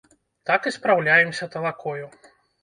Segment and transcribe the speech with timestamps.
[0.49, 2.09] Так і спраўляемся талакою.